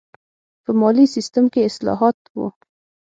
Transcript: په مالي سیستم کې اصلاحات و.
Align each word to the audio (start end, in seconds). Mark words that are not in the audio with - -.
په 0.63 0.71
مالي 0.79 1.05
سیستم 1.15 1.45
کې 1.53 1.67
اصلاحات 1.69 2.17
و. 2.37 2.39